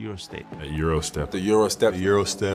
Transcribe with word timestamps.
Eurostep. 0.00 0.46
A 0.62 0.64
Eurostep. 0.64 1.30
The 1.30 1.38
Eurostep. 1.38 1.92
The 1.92 2.06
Eurostep. 2.06 2.54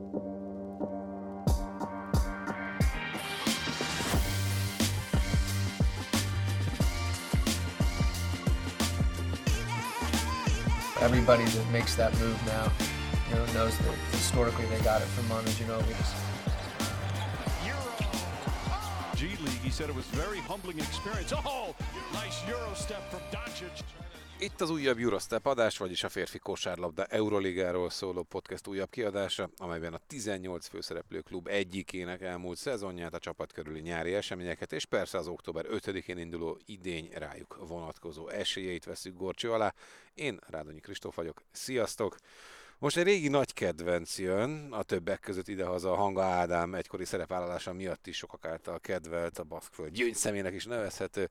Everybody 11.02 11.44
that 11.44 11.72
makes 11.72 11.94
that 11.96 12.12
move 12.18 12.36
now, 12.48 12.72
you 13.30 13.36
know, 13.36 13.46
knows 13.54 13.78
that 13.78 13.94
historically 14.12 14.66
they 14.66 14.80
got 14.80 15.04
it 15.04 15.08
from 15.10 15.28
Manu 15.28 15.50
Ginobili. 15.50 15.94
G 19.16 19.28
League. 19.28 19.62
He 19.64 19.70
said 19.70 19.90
it 19.90 19.96
was 19.96 20.12
a 20.14 20.16
very 20.16 20.40
humbling 20.40 20.80
experience. 20.80 21.32
Oh, 21.32 21.76
nice 22.12 22.46
Euro 22.48 22.74
step 22.74 23.08
from 23.12 23.22
Doncic. 23.32 23.84
Itt 24.40 24.62
az 24.62 24.70
újabb 24.70 24.98
Eurostep 24.98 25.46
adás, 25.46 25.78
vagyis 25.78 26.04
a 26.04 26.10
férfi 26.10 26.40
kosárlabda 26.40 27.06
Euroligáról 27.06 27.90
szóló 27.90 28.24
podcast 28.24 28.68
újabb 28.68 28.90
kiadása, 28.90 29.50
amelyben 29.58 29.94
a 29.94 30.00
18 30.08 30.68
főszereplő 30.68 31.20
klub 31.22 31.48
egyikének 31.48 32.22
elmúlt 32.22 32.58
szezonját, 32.58 33.14
a 33.14 33.20
csapat 33.20 33.52
körüli 33.52 33.80
nyári 33.80 34.14
eseményeket, 34.14 34.74
és 34.74 34.86
persze 34.86 35.18
az 35.18 35.28
október 35.28 35.66
5-én 35.70 36.18
induló 36.18 36.60
idény 36.66 37.10
rájuk 37.14 37.58
vonatkozó 37.68 38.30
esélyeit 38.30 38.86
veszük 38.86 39.18
gorcső 39.18 39.52
alá. 39.52 39.74
Én 40.14 40.40
Rádonyi 40.48 40.80
Kristóf 40.80 41.16
vagyok, 41.16 41.42
sziasztok! 41.52 42.18
Most 42.80 42.98
egy 42.98 43.04
régi 43.04 43.28
nagy 43.28 43.54
kedvenc 43.54 44.18
jön, 44.18 44.68
a 44.72 44.84
többek 44.84 45.20
között 45.20 45.48
idehaza 45.48 45.92
a 45.92 45.96
Hanga 45.96 46.24
Ádám 46.24 46.76
egykori 46.76 47.06
szerepvállalása 47.06 47.74
miatt 47.74 48.08
is 48.08 48.18
sokak 48.18 48.46
által 48.46 48.80
kedvelt, 48.80 49.40
a 49.40 49.44
baszkföld 49.44 49.92
gyöngyszemének 49.92 50.54
is 50.54 50.66
nevezhető. 50.66 51.30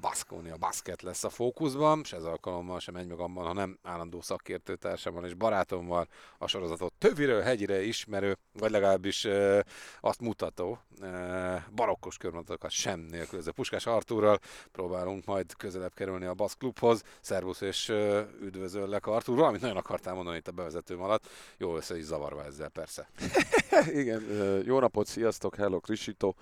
Baskonia 0.00 0.56
basket 0.56 1.02
lesz 1.02 1.24
a 1.24 1.30
fókuszban, 1.30 2.00
és 2.02 2.12
ez 2.12 2.24
alkalommal 2.24 2.80
sem 2.80 2.96
egy 2.96 3.06
magamban, 3.06 3.46
hanem 3.46 3.78
állandó 3.82 4.20
szakértőtársammal 4.20 5.24
és 5.24 5.34
barátommal. 5.34 6.08
A 6.38 6.46
sorozatot 6.46 6.92
töviről 6.98 7.42
hegyire 7.42 7.82
ismerő, 7.82 8.36
vagy 8.52 8.70
legalábbis 8.70 9.24
e, 9.24 9.64
azt 10.00 10.20
mutató 10.20 10.78
e, 11.00 11.66
barokkos 11.74 12.16
körmondatokat 12.16 12.70
sem 12.70 13.00
nélkülöző 13.00 13.50
Puskás 13.50 13.86
Artúrral 13.86 14.38
próbálunk 14.72 15.24
majd 15.24 15.54
közelebb 15.56 15.94
kerülni 15.94 16.24
a 16.24 16.34
Basz 16.34 16.54
klubhoz. 16.54 17.02
Szervusz 17.20 17.60
és 17.60 17.88
e, 17.88 18.26
üdvözöllek 18.40 19.06
Artúr, 19.06 19.36
valamit 19.36 19.60
nagyon 19.60 19.76
akartál 19.76 20.14
mondani 20.14 20.36
itt 20.36 20.48
a 20.48 20.52
bevezetőm 20.86 21.00
alatt, 21.00 21.28
jó 21.58 21.76
össze 21.76 21.96
is 21.98 22.04
zavarva 22.04 22.44
ezzel 22.44 22.68
persze. 22.68 23.08
igen, 24.00 24.22
jó 24.64 24.78
napot, 24.78 25.06
sziasztok, 25.06 25.54
hello 25.56 25.80
Krisito. 25.80 26.34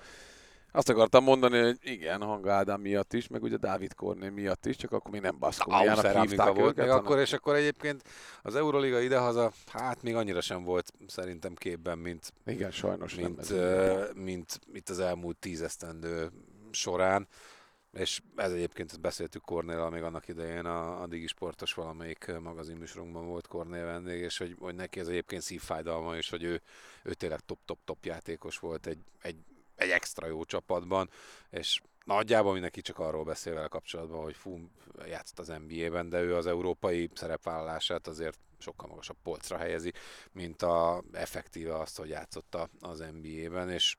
Azt 0.72 0.88
akartam 0.88 1.24
mondani, 1.24 1.60
hogy 1.60 1.78
igen, 1.82 2.20
Hanga 2.22 2.52
Ádám 2.52 2.80
miatt 2.80 3.12
is, 3.12 3.28
meg 3.28 3.42
ugye 3.42 3.56
Dávid 3.56 3.94
Korné 3.94 4.28
miatt 4.28 4.66
is, 4.66 4.76
csak 4.76 4.92
akkor 4.92 5.10
még 5.10 5.20
nem 5.20 5.38
Baszkóniának 5.38 6.20
hívták 6.20 6.54
volt 6.54 6.58
őket. 6.70 6.88
hanem- 6.88 7.04
akkor, 7.04 7.18
és 7.18 7.32
akkor 7.32 7.54
egyébként 7.54 8.02
az 8.42 8.54
Euroliga 8.56 9.00
idehaza, 9.00 9.52
hát 9.66 10.02
még 10.02 10.14
annyira 10.14 10.40
sem 10.40 10.62
volt 10.64 10.92
szerintem 11.06 11.54
képben, 11.54 11.98
mint, 11.98 12.32
Igen, 12.46 12.70
sajnos 12.70 13.14
nem. 13.14 13.24
mint, 13.24 13.40
ez 13.40 13.50
ö, 13.50 14.04
mint 14.14 14.60
itt 14.72 14.88
az 14.88 14.98
elmúlt 14.98 15.36
tíz 15.36 15.62
esztendő 15.62 16.30
során. 16.70 17.28
És 17.94 18.20
ez 18.36 18.52
egyébként 18.52 18.90
ezt 18.90 19.00
beszéltük 19.00 19.42
Kornéllal 19.42 19.90
még 19.90 20.02
annak 20.02 20.28
idején 20.28 20.64
a, 20.64 21.02
a 21.02 21.06
Digi 21.06 21.26
Sportos 21.26 21.74
valamelyik 21.74 22.32
magazinműsorunkban 22.40 23.26
volt 23.26 23.46
Kornél 23.46 23.84
vendég, 23.84 24.20
és 24.20 24.38
hogy, 24.38 24.56
hogy 24.58 24.74
neki 24.74 25.00
ez 25.00 25.08
egyébként 25.08 25.42
szívfájdalma, 25.42 26.16
és 26.16 26.30
hogy 26.30 26.42
ő, 26.42 26.62
ő 27.02 27.14
tényleg 27.14 27.40
top-top-top 27.40 28.04
játékos 28.04 28.58
volt 28.58 28.86
egy, 28.86 28.98
egy, 29.22 29.36
egy 29.76 29.90
extra 29.90 30.26
jó 30.26 30.44
csapatban, 30.44 31.10
és 31.50 31.80
nagyjából 32.04 32.52
mindenki 32.52 32.80
csak 32.80 32.98
arról 32.98 33.24
beszél 33.24 33.54
vele 33.54 33.68
kapcsolatban, 33.68 34.22
hogy 34.22 34.36
fú, 34.36 34.68
játszott 35.06 35.38
az 35.38 35.52
NBA-ben, 35.66 36.08
de 36.08 36.20
ő 36.20 36.34
az 36.36 36.46
európai 36.46 37.10
szerepvállalását 37.14 38.06
azért 38.06 38.38
sokkal 38.58 38.88
magasabb 38.88 39.16
polcra 39.22 39.56
helyezi, 39.56 39.92
mint 40.32 40.62
a 40.62 41.02
effektíve 41.12 41.78
azt, 41.78 41.98
hogy 41.98 42.08
játszott 42.08 42.54
a- 42.54 42.68
az 42.80 43.04
NBA-ben, 43.12 43.70
és 43.70 43.96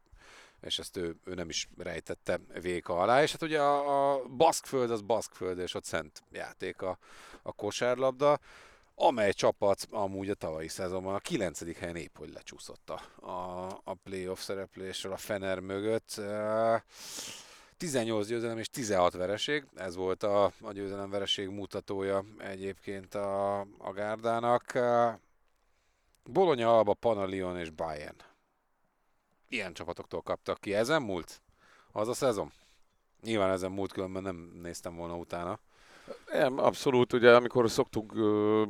és 0.65 0.79
ezt 0.79 0.97
ő, 0.97 1.15
ő 1.23 1.33
nem 1.33 1.49
is 1.49 1.67
rejtette 1.77 2.39
véka 2.61 2.99
alá, 2.99 3.21
és 3.21 3.31
hát 3.31 3.41
ugye 3.41 3.61
a, 3.61 4.13
a 4.13 4.23
baszkföld 4.23 4.91
az 4.91 5.01
baszkföld, 5.01 5.59
és 5.59 5.73
ott 5.73 5.83
szent 5.83 6.23
játék 6.31 6.81
a, 6.81 6.97
a 7.41 7.51
kosárlabda, 7.51 8.39
amely 8.95 9.33
csapat 9.33 9.87
amúgy 9.91 10.29
a 10.29 10.33
tavalyi 10.33 10.67
szezonban 10.67 11.15
a 11.15 11.19
9. 11.19 11.77
helyen 11.77 11.95
épp 11.95 12.17
hogy 12.17 12.33
lecsúszott 12.33 12.89
a, 12.89 13.25
a, 13.29 13.67
a 13.83 13.93
playoff 13.93 14.39
szereplésről 14.39 15.11
a 15.11 15.17
Fener 15.17 15.59
mögött. 15.59 16.17
Eh, 16.17 16.81
18 17.77 18.27
győzelem 18.27 18.57
és 18.57 18.69
16 18.69 19.13
vereség, 19.13 19.65
ez 19.75 19.95
volt 19.95 20.23
a, 20.23 20.51
a 20.61 20.71
győzelem 20.71 21.09
vereség 21.09 21.49
mutatója 21.49 22.23
egyébként 22.37 23.15
a, 23.15 23.59
a 23.59 23.91
Gárdának. 23.93 24.79
Bologna, 26.23 26.77
Alba, 26.77 26.93
Panalion 26.93 27.57
és 27.57 27.69
Bayern. 27.69 28.15
Ilyen 29.55 29.73
csapatoktól 29.73 30.21
kaptak 30.21 30.59
ki. 30.59 30.73
Ezen 30.73 31.01
múlt? 31.01 31.41
Az 31.91 32.07
a 32.07 32.13
szezon? 32.13 32.51
Nyilván 33.21 33.51
ezen 33.51 33.71
múlt, 33.71 33.91
különben 33.91 34.23
nem 34.23 34.51
néztem 34.61 34.95
volna 34.95 35.15
utána. 35.15 35.59
Nem, 36.31 36.59
abszolút, 36.59 37.13
ugye 37.13 37.35
amikor 37.35 37.69
szoktunk 37.69 38.15
ö, 38.15 38.63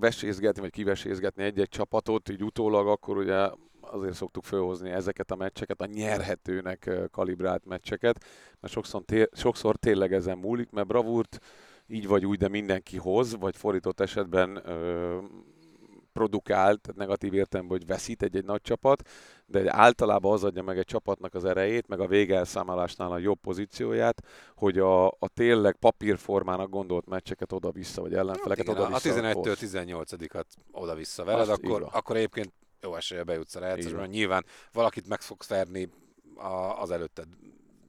vesézgetni, 0.00 0.60
vagy 0.60 0.70
kivesézgetni 0.70 1.42
egy-egy 1.42 1.68
csapatot, 1.68 2.28
így 2.28 2.44
utólag, 2.44 2.88
akkor 2.88 3.16
ugye 3.16 3.48
azért 3.80 4.14
szoktuk 4.14 4.44
fölhozni 4.44 4.90
ezeket 4.90 5.30
a 5.30 5.36
meccseket, 5.36 5.80
a 5.80 5.86
nyerhetőnek 5.86 6.90
kalibrált 7.10 7.64
meccseket, 7.64 8.24
mert 8.60 8.72
sokszor, 8.72 9.02
té- 9.04 9.30
sokszor 9.36 9.76
tényleg 9.76 10.12
ezen 10.12 10.38
múlik, 10.38 10.70
mert 10.70 10.86
bravúrt 10.86 11.38
így 11.86 12.06
vagy 12.06 12.26
úgy, 12.26 12.38
de 12.38 12.48
mindenki 12.48 12.96
hoz, 12.96 13.36
vagy 13.36 13.56
fordított 13.56 14.00
esetben 14.00 14.68
ö, 14.68 15.18
produkált, 16.12 16.80
tehát 16.80 16.96
negatív 17.00 17.34
értelemben, 17.34 17.78
hogy 17.78 17.86
veszít 17.86 18.22
egy-egy 18.22 18.44
nagy 18.44 18.60
csapat, 18.62 19.08
de 19.46 19.76
általában 19.76 20.32
az 20.32 20.44
adja 20.44 20.62
meg 20.62 20.78
egy 20.78 20.84
csapatnak 20.84 21.34
az 21.34 21.44
erejét, 21.44 21.88
meg 21.88 22.00
a 22.00 22.06
végelszámolásnál 22.06 23.12
a 23.12 23.18
jobb 23.18 23.38
pozícióját, 23.40 24.22
hogy 24.56 24.78
a, 24.78 25.06
a 25.06 25.28
tényleg 25.34 25.76
papírformának 25.76 26.68
gondolt 26.70 27.06
meccseket 27.06 27.52
oda-vissza, 27.52 28.00
vagy 28.02 28.14
ellenfeleket 28.14 28.66
Hát 28.66 28.76
oda-vissza. 28.78 29.10
a 29.10 29.14
11-től 29.32 29.56
hoz. 29.58 29.58
18-at 29.72 30.44
oda-vissza 30.72 31.24
veled, 31.24 31.48
Azt 31.48 31.64
akkor, 31.64 31.88
akkor 31.92 32.16
egyébként 32.16 32.52
jó 32.80 32.94
esélye 32.94 33.22
bejutsz 33.22 33.54
a 33.54 33.58
Így 33.58 33.64
rájátszásba. 33.64 33.98
van. 33.98 34.08
Nyilván 34.08 34.44
valakit 34.72 35.08
meg 35.08 35.20
fogsz 35.20 35.48
verni 35.48 35.88
az 36.80 36.90
előtted 36.90 37.26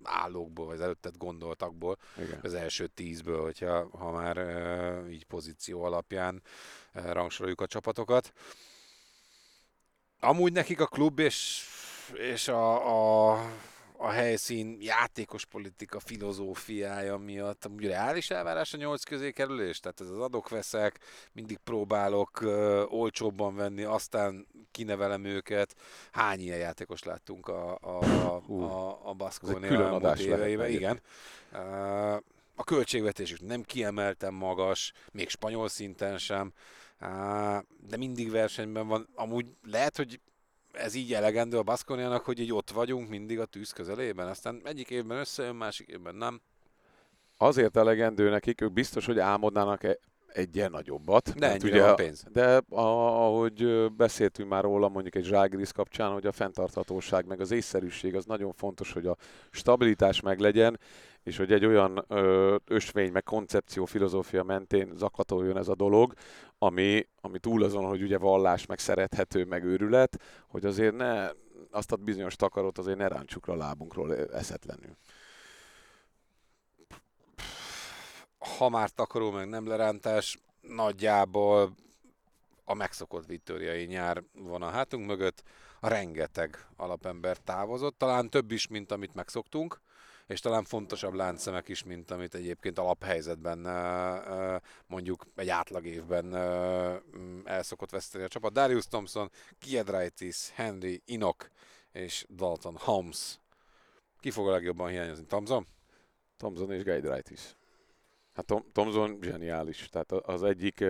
állókból, 0.03 0.65
vagy 0.65 0.75
az 0.75 0.81
előtted 0.81 1.17
gondoltakból, 1.17 1.97
Igen. 2.17 2.39
az 2.41 2.53
első 2.53 2.87
tízből, 2.87 3.41
hogyha 3.41 3.89
ha 3.97 4.11
már 4.11 4.37
így 5.09 5.25
pozíció 5.25 5.83
alapján 5.83 6.41
rangsoroljuk 6.93 7.61
a 7.61 7.67
csapatokat. 7.67 8.33
Amúgy 10.19 10.51
nekik 10.51 10.79
a 10.79 10.85
klub 10.85 11.19
és, 11.19 11.65
és 12.13 12.47
a, 12.47 13.31
a, 13.31 13.39
a 14.01 14.09
helyszín 14.09 14.77
játékos 14.79 15.45
politika 15.45 15.99
filozófiája 15.99 17.17
miatt 17.17 17.65
amúgy 17.65 17.85
reális 17.85 18.29
elvárás 18.29 18.73
a 18.73 18.77
nyolc 18.77 19.03
közé 19.03 19.31
kerülés? 19.31 19.79
Tehát 19.79 20.01
ez 20.01 20.09
az 20.09 20.19
adok-veszek, 20.19 20.99
mindig 21.31 21.57
próbálok 21.57 22.41
ö, 22.41 22.83
olcsóbban 22.83 23.55
venni, 23.55 23.83
aztán 23.83 24.47
kinevelem 24.71 25.25
őket. 25.25 25.75
Hány 26.11 26.39
ilyen 26.39 26.57
játékos 26.57 27.03
láttunk 27.03 27.47
a, 27.47 27.77
a, 27.81 28.41
Hú, 28.45 28.61
a, 28.61 29.09
a 29.09 29.13
Baszkónia 29.13 29.83
elmúlt 29.83 30.19
éveiben? 30.19 30.69
Igen. 30.69 31.01
A 32.55 32.63
költségvetésük 32.63 33.41
nem 33.41 33.61
kiemelten 33.61 34.33
magas, 34.33 34.93
még 35.11 35.29
spanyol 35.29 35.67
szinten 35.67 36.17
sem, 36.17 36.53
de 37.87 37.97
mindig 37.97 38.31
versenyben 38.31 38.87
van. 38.87 39.07
Amúgy 39.15 39.45
lehet, 39.63 39.97
hogy 39.97 40.19
ez 40.71 40.95
így 40.95 41.13
elegendő 41.13 41.57
a 41.57 41.63
Baszkoniának, 41.63 42.25
hogy 42.25 42.39
így 42.39 42.53
ott 42.53 42.69
vagyunk 42.69 43.09
mindig 43.09 43.39
a 43.39 43.45
tűz 43.45 43.71
közelében, 43.71 44.27
aztán 44.27 44.61
egyik 44.63 44.89
évben 44.89 45.17
összejön, 45.17 45.55
másik 45.55 45.87
évben 45.87 46.15
nem. 46.15 46.41
Azért 47.37 47.77
elegendő 47.77 48.29
nekik, 48.29 48.61
ők 48.61 48.73
biztos, 48.73 49.05
hogy 49.05 49.19
álmodnának 49.19 49.81
egy 50.33 50.55
ilyen 50.55 50.71
nagyobbat. 50.71 51.33
De 51.33 51.47
mert 51.47 51.63
ennyire 51.63 51.85
van 51.85 51.95
pénz. 51.95 52.23
De 52.31 52.61
ahogy 52.69 53.91
beszéltünk 53.91 54.49
már 54.49 54.63
róla, 54.63 54.89
mondjuk 54.89 55.15
egy 55.15 55.23
Zságrisz 55.23 55.71
kapcsán, 55.71 56.11
hogy 56.11 56.25
a 56.25 56.31
fenntarthatóság, 56.31 57.25
meg 57.25 57.39
az 57.39 57.51
észszerűség, 57.51 58.15
az 58.15 58.25
nagyon 58.25 58.53
fontos, 58.53 58.91
hogy 58.91 59.07
a 59.07 59.17
stabilitás 59.49 60.21
meglegyen, 60.21 60.79
és 61.23 61.37
hogy 61.37 61.51
egy 61.51 61.65
olyan 61.65 62.05
ö, 62.07 62.55
ösvény, 62.65 63.11
meg 63.11 63.23
koncepció, 63.23 63.85
filozófia 63.85 64.43
mentén 64.43 64.91
zakatoljon 64.95 65.57
ez 65.57 65.67
a 65.67 65.75
dolog, 65.75 66.13
ami, 66.57 67.07
ami 67.21 67.39
túl 67.39 67.63
azon, 67.63 67.85
hogy 67.85 68.01
ugye 68.01 68.17
vallás, 68.17 68.65
meg 68.65 68.79
szerethető, 68.79 69.45
meg 69.45 69.63
őrület, 69.63 70.21
hogy 70.47 70.65
azért 70.65 70.95
ne 70.95 71.29
azt 71.71 71.91
a 71.91 71.95
bizonyos 71.95 72.35
takarot 72.35 72.77
azért 72.77 72.97
ne 72.97 73.07
rántsuk 73.07 73.47
a 73.47 73.55
lábunkról 73.55 74.15
eszetlenül. 74.15 74.97
Ha 78.57 78.69
már 78.69 78.89
takaró, 78.89 79.31
meg 79.31 79.49
nem 79.49 79.67
lerántás, 79.67 80.39
nagyjából 80.61 81.75
a 82.63 82.73
megszokott 82.73 83.25
viktóriai 83.25 83.85
nyár 83.85 84.23
van 84.33 84.61
a 84.61 84.69
hátunk 84.69 85.05
mögött, 85.05 85.43
a 85.79 85.87
rengeteg 85.87 86.67
alapember 86.75 87.37
távozott, 87.37 87.97
talán 87.97 88.29
több 88.29 88.51
is, 88.51 88.67
mint 88.67 88.91
amit 88.91 89.13
megszoktunk, 89.13 89.81
és 90.31 90.39
talán 90.39 90.63
fontosabb 90.63 91.13
láncszemek 91.13 91.67
is, 91.67 91.83
mint 91.83 92.11
amit 92.11 92.35
egyébként 92.35 92.79
alaphelyzetben 92.79 93.59
mondjuk 94.87 95.25
egy 95.35 95.49
átlag 95.49 95.85
évben 95.85 96.25
mm, 96.25 97.39
el 97.43 97.63
szokott 97.63 97.89
veszteni 97.89 98.23
a 98.23 98.27
csapat. 98.27 98.53
Darius 98.53 98.87
Thompson, 98.87 99.31
Kiedraitis, 99.59 100.51
Henry, 100.53 101.01
Inok 101.05 101.49
és 101.91 102.25
Dalton 102.29 102.75
Holmes. 102.79 103.39
Ki 104.19 104.31
fog 104.31 104.47
a 104.47 104.51
legjobban 104.51 104.89
hiányozni? 104.89 105.25
Thompson? 105.25 105.67
Thompson 106.37 106.71
és 106.71 106.83
Gaidraitis. 106.83 107.55
Hát 108.33 108.45
Tom, 108.45 108.63
Thompson 108.71 109.17
zseniális. 109.21 109.89
Tehát 109.89 110.11
az 110.11 110.43
egyik 110.43 110.83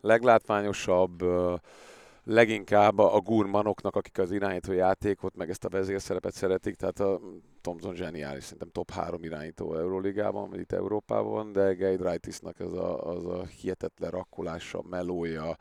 leglátványosabb, 0.00 1.24
leginkább 2.24 2.98
a 2.98 3.20
gurmanoknak, 3.20 3.96
akik 3.96 4.18
az 4.18 4.30
irányító 4.30 4.72
játékot, 4.72 5.36
meg 5.36 5.50
ezt 5.50 5.64
a 5.64 5.68
vezérszerepet 5.68 6.34
szeretik, 6.34 6.74
tehát 6.74 7.00
a 7.00 7.20
Thompson 7.60 7.94
zseniális, 7.94 8.42
szerintem 8.42 8.70
top 8.70 8.90
3 8.90 9.24
irányító 9.24 9.76
Euróligában, 9.76 10.50
vagy 10.50 10.60
itt 10.60 10.72
Európában, 10.72 11.52
de 11.52 11.74
Gade 11.74 12.04
Wrightisnak 12.04 12.60
az 12.60 12.72
a, 12.72 13.06
az 13.08 13.26
a 13.26 13.46
hihetetlen 13.46 14.10
rakkolása, 14.10 14.82
melója, 14.82 15.56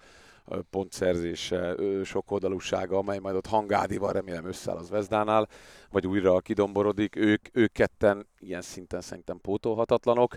pontszerzése, 0.69 1.75
sok 2.03 2.31
oldalúsága, 2.31 2.97
amely 2.97 3.19
majd 3.19 3.35
ott 3.35 3.45
Hangádival 3.45 4.11
remélem 4.11 4.45
összeáll 4.45 4.77
az 4.77 4.89
Vezdánál, 4.89 5.47
vagy 5.89 6.07
újra 6.07 6.39
kidomborodik. 6.39 7.15
Ők, 7.15 7.45
ők 7.51 7.71
ketten 7.71 8.27
ilyen 8.39 8.61
szinten 8.61 9.01
szerintem 9.01 9.39
pótolhatatlanok. 9.41 10.35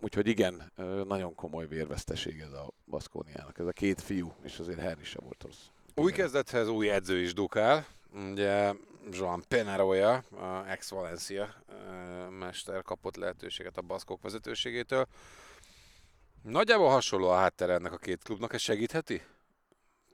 Úgyhogy 0.00 0.26
igen, 0.26 0.72
nagyon 1.04 1.34
komoly 1.34 1.66
vérveszteség 1.66 2.40
ez 2.40 2.52
a 2.52 2.72
Baszkóniának. 2.86 3.58
Ez 3.58 3.66
a 3.66 3.72
két 3.72 4.00
fiú, 4.00 4.32
és 4.42 4.58
azért 4.58 4.80
Henry 4.80 5.04
sem 5.04 5.22
volt 5.24 5.42
rossz. 5.42 5.66
Új 5.94 6.12
kezdethez 6.12 6.68
új 6.68 6.90
edző 6.90 7.20
is 7.20 7.34
dukál. 7.34 7.86
Ugye 8.30 8.72
Joan 9.10 9.44
Penaroya, 9.48 10.14
a 10.14 10.68
ex-Valencia 10.68 11.54
mester 12.30 12.82
kapott 12.82 13.16
lehetőséget 13.16 13.76
a 13.76 13.82
baszkok 13.82 14.22
vezetőségétől. 14.22 15.06
Nagyjából 16.42 16.88
hasonló 16.88 17.28
a 17.28 17.36
háttere 17.36 17.72
ennek 17.72 17.92
a 17.92 17.96
két 17.96 18.22
klubnak, 18.22 18.52
ez 18.52 18.60
segítheti? 18.60 19.22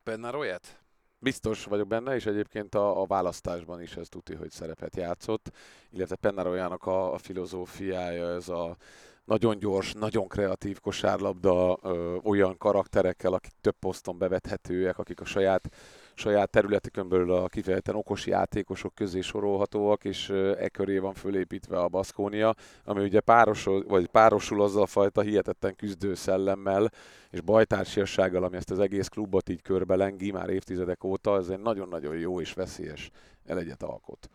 Penaroyát? 0.02 0.80
Biztos 1.18 1.64
vagyok 1.64 1.86
benne, 1.86 2.14
és 2.14 2.26
egyébként 2.26 2.74
a, 2.74 3.00
a 3.00 3.06
választásban 3.06 3.82
is 3.82 3.96
ez 3.96 4.08
tuti, 4.08 4.34
hogy 4.34 4.50
szerepet 4.50 4.96
játszott, 4.96 5.50
illetve 5.90 6.16
Pennaroyának 6.16 6.86
a, 6.86 7.12
a 7.12 7.18
filozófiája, 7.18 8.34
ez 8.34 8.48
a 8.48 8.76
nagyon 9.24 9.58
gyors, 9.58 9.92
nagyon 9.92 10.28
kreatív 10.28 10.80
kosárlabda, 10.80 11.78
ö, 11.82 12.16
olyan 12.22 12.56
karakterekkel, 12.56 13.32
akik 13.32 13.52
több 13.60 13.76
poszton 13.78 14.18
bevethetőek, 14.18 14.98
akik 14.98 15.20
a 15.20 15.24
saját 15.24 15.68
saját 16.14 16.50
területükön 16.50 17.08
belül 17.08 17.32
a 17.32 17.46
kifejezetten 17.46 17.94
okos 17.94 18.26
játékosok 18.26 18.94
közé 18.94 19.20
sorolhatóak, 19.20 20.04
és 20.04 20.28
e 20.58 20.68
köré 20.68 20.98
van 20.98 21.14
fölépítve 21.14 21.78
a 21.78 21.88
Baszkónia, 21.88 22.54
ami 22.84 23.02
ugye 23.02 23.20
párosul, 23.20 23.84
vagy 23.88 24.06
párosul 24.06 24.62
azzal 24.62 24.82
a 24.82 24.86
fajta 24.86 25.20
hihetetlen 25.20 25.76
küzdő 25.76 26.14
szellemmel 26.14 26.90
és 27.30 27.40
bajtársiassággal, 27.40 28.44
ami 28.44 28.56
ezt 28.56 28.70
az 28.70 28.78
egész 28.78 29.08
klubot 29.08 29.48
így 29.48 29.62
körbelengi 29.62 30.30
már 30.30 30.48
évtizedek 30.48 31.04
óta, 31.04 31.36
ez 31.36 31.48
egy 31.48 31.60
nagyon-nagyon 31.60 32.16
jó 32.16 32.40
és 32.40 32.52
veszélyes 32.52 33.10
elegyet 33.46 33.82
alkot. 33.82 34.30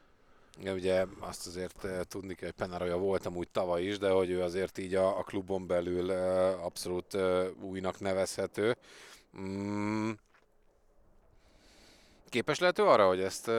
Ja, 0.63 0.73
ugye 0.73 1.05
azt 1.19 1.47
azért 1.47 1.87
tudni 2.07 2.33
kell, 2.33 2.47
hogy 2.47 2.57
Penaroja 2.57 2.97
volt 2.97 3.25
amúgy 3.25 3.47
tavaly 3.49 3.83
is, 3.83 3.97
de 3.97 4.09
hogy 4.09 4.29
ő 4.29 4.41
azért 4.41 4.77
így 4.77 4.95
a, 4.95 5.17
a 5.19 5.23
klubon 5.23 5.67
belül 5.67 6.09
abszolút 6.63 7.17
újnak 7.61 7.99
nevezhető. 7.99 8.77
Mm. 9.39 10.11
Képes 12.29 12.59
lehet 12.59 12.79
ő 12.79 12.83
arra, 12.83 13.07
hogy 13.07 13.19
ezt 13.19 13.51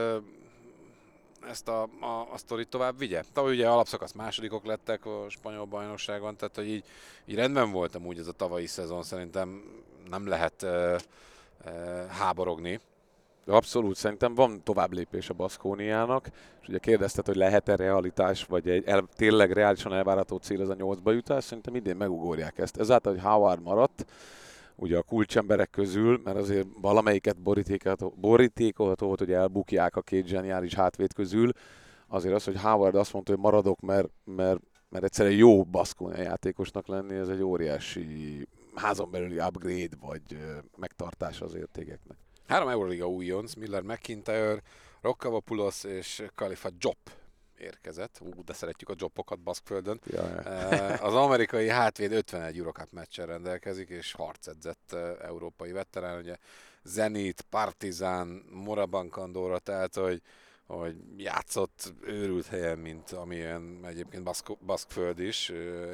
ezt 1.47 1.67
a, 1.67 1.81
a, 1.81 2.27
a 2.33 2.37
sztorit 2.37 2.67
tovább 2.67 2.97
vigye. 2.97 3.23
Tavaly 3.33 3.53
ugye 3.53 3.67
alapszakasz 3.69 4.11
másodikok 4.11 4.65
lettek 4.65 5.05
a 5.05 5.25
spanyol 5.29 5.65
bajnokságon, 5.65 6.35
tehát 6.35 6.55
hogy 6.55 6.69
így, 6.69 6.83
így 7.25 7.35
rendben 7.35 7.71
voltam 7.71 8.05
úgy 8.05 8.19
ez 8.19 8.27
a 8.27 8.31
tavalyi 8.31 8.65
szezon, 8.65 9.03
szerintem 9.03 9.63
nem 10.09 10.27
lehet 10.27 10.61
uh, 10.61 10.95
uh, 11.65 12.05
háborogni. 12.07 12.79
Abszolút, 13.45 13.95
szerintem 13.95 14.35
van 14.35 14.63
tovább 14.63 14.93
lépés 14.93 15.29
a 15.29 15.33
Baszkóniának, 15.33 16.27
és 16.61 16.67
ugye 16.67 16.77
kérdezted, 16.77 17.25
hogy 17.25 17.35
lehet-e 17.35 17.75
realitás, 17.75 18.45
vagy 18.45 18.69
egy 18.69 18.85
el, 18.85 19.07
tényleg 19.15 19.51
reálisan 19.51 19.93
elvárható 19.93 20.37
cél 20.37 20.61
ez 20.61 20.69
a 20.69 20.75
nyolcba 20.75 21.11
jutás, 21.11 21.43
szerintem 21.43 21.75
idén 21.75 21.95
megugorják 21.95 22.57
ezt. 22.57 22.77
Ezáltal, 22.77 23.13
hogy 23.13 23.21
Howard 23.21 23.61
maradt, 23.61 24.05
ugye 24.79 24.97
a 24.97 25.01
kulcsemberek 25.01 25.69
közül, 25.69 26.21
mert 26.23 26.37
azért 26.37 26.67
valamelyiket 26.81 27.41
borítékolható 28.15 29.05
volt, 29.05 29.19
hogy 29.19 29.31
elbukják 29.31 29.95
a 29.95 30.01
két 30.01 30.27
zseniális 30.27 30.73
hátvét 30.73 31.13
közül, 31.13 31.51
azért 32.07 32.35
az, 32.35 32.43
hogy 32.43 32.61
Howard 32.61 32.95
azt 32.95 33.13
mondta, 33.13 33.31
hogy 33.31 33.41
maradok, 33.41 33.79
mert, 33.79 34.09
mert, 34.23 34.59
mert 34.89 35.03
egyszerűen 35.03 35.35
jó 35.35 35.63
Baszkónia 35.63 36.21
játékosnak 36.21 36.87
lenni, 36.87 37.15
ez 37.15 37.27
egy 37.27 37.41
óriási 37.41 38.47
házon 38.75 39.11
belüli 39.11 39.39
upgrade, 39.39 39.95
vagy 40.01 40.21
megtartás 40.77 41.41
az 41.41 41.55
értékeknek. 41.55 42.17
Három 42.47 42.67
Euroliga 42.67 43.07
újonc, 43.07 43.53
Miller 43.53 43.81
McIntyre, 43.81 44.61
Rokkavapulos 45.01 45.83
és 45.83 46.23
Khalifa 46.35 46.69
Job 46.77 46.97
érkezett. 47.59 48.17
Ú, 48.21 48.43
de 48.43 48.53
szeretjük 48.53 48.89
a 48.89 48.93
jobbokat 48.97 49.39
Baszkföldön. 49.39 50.01
Ja, 50.05 50.27
ja. 50.27 50.93
Az 50.93 51.13
amerikai 51.15 51.69
hátvéd 51.69 52.11
51 52.11 52.57
Eurocup 52.57 52.91
meccsen 52.91 53.25
rendelkezik, 53.25 53.89
és 53.89 54.11
harcedzett 54.11 54.95
európai 55.21 55.71
veterán, 55.71 56.17
ugye 56.17 56.35
Zenit, 56.83 57.41
Partizán, 57.49 58.27
Moraban 58.49 59.09
Kandóra, 59.09 59.59
tehát 59.59 59.95
hogy 59.95 60.21
hogy 60.75 60.95
játszott 61.17 61.93
őrült 62.01 62.45
helyen, 62.45 62.77
mint 62.77 63.11
amilyen 63.11 63.79
egyébként 63.83 64.23
Baszk, 64.23 64.57
Baszkföld 64.65 65.19
is, 65.19 65.51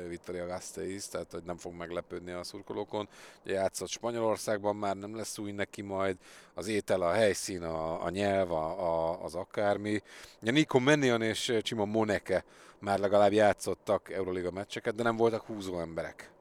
Vittoria 0.08 0.46
Gasteiz, 0.46 1.08
tehát 1.08 1.32
hogy 1.32 1.44
nem 1.44 1.58
fog 1.58 1.74
meglepődni 1.74 2.32
a 2.32 2.44
szurkolókon. 2.44 3.10
Játszott 3.44 3.90
Spanyolországban, 3.90 4.76
már 4.76 4.96
nem 4.96 5.16
lesz 5.16 5.38
új 5.38 5.52
neki 5.52 5.82
majd, 5.82 6.18
az 6.54 6.68
étel, 6.68 7.02
a 7.02 7.12
helyszín, 7.12 7.64
a, 7.64 8.04
a 8.04 8.10
nyelv, 8.10 8.52
a, 8.52 8.80
a, 8.80 9.24
az 9.24 9.36
akármi. 9.36 10.02
Ja, 10.42 10.52
Nico 10.52 10.80
Menion 10.80 11.22
és 11.22 11.58
Csima 11.62 11.86
Moneke 11.86 12.44
már 12.80 13.00
legalább 13.00 13.32
játszottak 13.32 14.12
Euroliga 14.12 14.52
meccseket, 14.52 14.96
de 14.96 15.04
nem 15.04 15.16
voltak 15.16 15.46
húzó 15.46 15.80
emberek. 15.80 16.32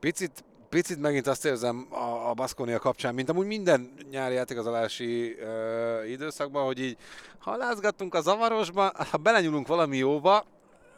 Picit 0.00 0.44
picit 0.74 1.00
megint 1.00 1.26
azt 1.26 1.44
érzem 1.44 1.86
a, 1.90 2.28
a 2.28 2.34
Baskonia 2.34 2.78
kapcsán, 2.78 3.14
mint 3.14 3.28
amúgy 3.28 3.46
minden 3.46 3.92
nyári 4.10 4.34
játékozalási 4.34 5.36
uh, 5.40 6.10
időszakban, 6.10 6.64
hogy 6.64 6.78
így 6.78 6.96
ha 7.38 7.56
lázgattunk 7.56 8.14
a 8.14 8.20
zavarosba, 8.20 8.92
ha 9.10 9.16
belenyúlunk 9.16 9.66
valami 9.66 9.96
jóba, 9.96 10.44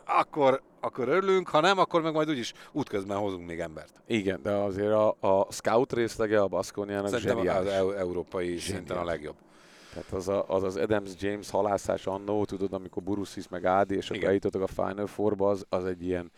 akkor, 0.06 0.62
akkor 0.80 1.08
örülünk, 1.08 1.48
ha 1.48 1.60
nem, 1.60 1.78
akkor 1.78 2.02
meg 2.02 2.12
majd 2.12 2.30
úgyis 2.30 2.52
útközben 2.72 3.16
hozunk 3.16 3.46
még 3.46 3.60
embert. 3.60 3.92
Igen, 4.06 4.40
de 4.42 4.50
azért 4.50 4.92
a, 4.92 5.16
a 5.20 5.46
scout 5.52 5.92
részlege 5.92 6.40
a 6.40 6.46
Baszkóniának 6.48 7.08
Szerintem 7.08 7.36
zseniális. 7.36 7.70
az 7.70 7.74
e- 7.74 7.98
európai 7.98 8.44
zseniális. 8.44 8.64
szinten 8.64 8.96
a 8.96 9.04
legjobb. 9.04 9.36
Tehát 9.92 10.12
az, 10.12 10.28
a, 10.28 10.44
az 10.48 10.62
az 10.62 10.76
Adams 10.76 11.10
James 11.18 11.50
halászás 11.50 12.06
annó, 12.06 12.44
tudod, 12.44 12.72
amikor 12.72 13.02
Burusis 13.02 13.48
meg 13.48 13.64
Ádi, 13.64 13.96
és 13.96 14.10
akkor 14.10 14.24
eljutottak 14.24 14.62
a 14.62 14.66
Final 14.66 15.06
Four-ba, 15.06 15.48
az, 15.48 15.66
az 15.68 15.84
egy 15.84 16.04
ilyen 16.04 16.30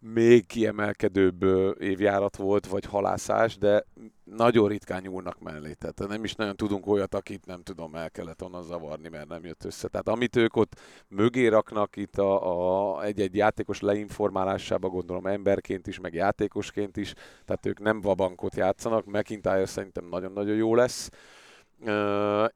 még 0.00 0.46
kiemelkedőbb 0.46 1.42
évjárat 1.78 2.36
volt, 2.36 2.66
vagy 2.66 2.84
halászás, 2.84 3.58
de 3.58 3.84
nagyon 4.24 4.68
ritkán 4.68 5.02
nyúlnak 5.02 5.40
mellé. 5.40 5.72
Tehát 5.72 6.08
nem 6.08 6.24
is 6.24 6.34
nagyon 6.34 6.56
tudunk 6.56 6.86
olyat, 6.86 7.14
akit 7.14 7.46
nem 7.46 7.62
tudom, 7.62 7.94
el 7.94 8.10
kellett 8.10 8.42
onnan 8.42 8.62
zavarni, 8.62 9.08
mert 9.08 9.28
nem 9.28 9.44
jött 9.44 9.64
össze. 9.64 9.88
Tehát 9.88 10.08
amit 10.08 10.36
ők 10.36 10.56
ott 10.56 10.80
mögé 11.08 11.46
raknak 11.46 11.96
itt 11.96 12.18
a, 12.18 12.96
a 12.96 13.02
egy-egy 13.04 13.36
játékos 13.36 13.80
leinformálásába, 13.80 14.88
gondolom 14.88 15.26
emberként 15.26 15.86
is, 15.86 16.00
meg 16.00 16.14
játékosként 16.14 16.96
is, 16.96 17.12
tehát 17.44 17.66
ők 17.66 17.80
nem 17.80 18.00
vabankot 18.00 18.56
játszanak, 18.56 19.04
McIntyre 19.04 19.66
szerintem 19.66 20.04
nagyon-nagyon 20.04 20.56
jó 20.56 20.74
lesz 20.74 21.10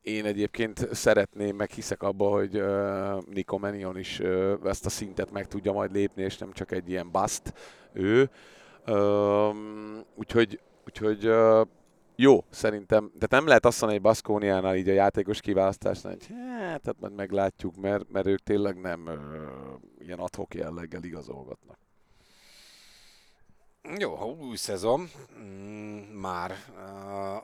én 0.02 0.24
egyébként 0.24 0.88
szeretném, 0.94 1.56
meg 1.56 1.70
hiszek 1.70 2.02
abba, 2.02 2.28
hogy 2.28 2.62
Nico 3.30 3.58
Menion 3.58 3.98
is 3.98 4.20
ezt 4.64 4.86
a 4.86 4.90
szintet 4.90 5.30
meg 5.30 5.48
tudja 5.48 5.72
majd 5.72 5.92
lépni, 5.92 6.22
és 6.22 6.38
nem 6.38 6.52
csak 6.52 6.72
egy 6.72 6.90
ilyen 6.90 7.10
bust 7.10 7.52
ő. 7.92 8.30
Úgyhogy, 10.14 10.60
úgyhogy 10.86 11.30
jó, 12.16 12.44
szerintem, 12.50 13.12
de 13.18 13.26
nem 13.30 13.46
lehet 13.46 13.66
azt 13.66 13.80
mondani, 13.80 14.00
hogy 14.00 14.10
Baszkóniánál 14.10 14.76
így 14.76 14.88
a 14.88 14.92
játékos 14.92 15.40
kiválasztásnál, 15.40 16.12
hogy 16.12 16.26
hát, 16.26 16.80
tehát 16.82 17.00
majd 17.00 17.14
meglátjuk, 17.14 17.76
mert, 17.76 18.10
mert 18.10 18.26
ők 18.26 18.38
tényleg 18.38 18.80
nem 18.80 19.10
ilyen 19.98 20.18
adhok 20.18 20.54
jelleggel 20.54 21.02
igazolgatnak. 21.02 21.78
Jó, 23.98 24.14
ha 24.14 24.26
új 24.26 24.56
szezon, 24.56 25.10
mm, 25.38 25.96
már 26.20 26.54